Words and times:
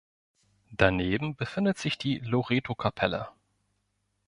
Daneben 0.71 1.35
befindet 1.35 1.77
sich 1.77 1.99
die 1.99 2.17
Loretokapelle. 2.17 3.27